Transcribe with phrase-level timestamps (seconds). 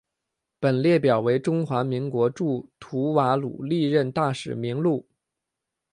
[0.59, 5.05] 本列表为中华民国驻吐瓦鲁历任大使名录。